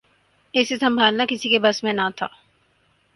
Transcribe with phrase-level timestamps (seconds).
[0.53, 2.27] اسے سنبھالنا کسی کے بس میں نہ تھا